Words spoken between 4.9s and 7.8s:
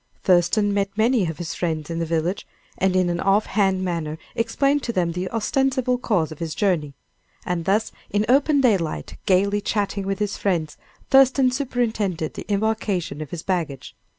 them the ostensible cause of his journey. And